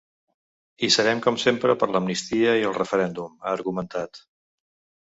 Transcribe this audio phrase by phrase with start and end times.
[0.79, 4.25] “Hi serem com sempre per l’amnistia i el referèndum”, ha argumentat.